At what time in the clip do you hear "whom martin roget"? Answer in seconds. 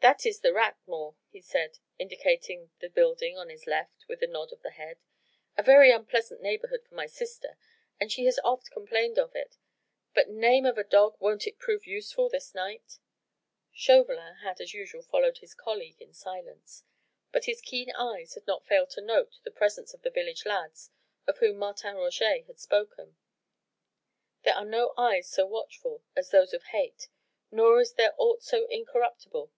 21.38-22.44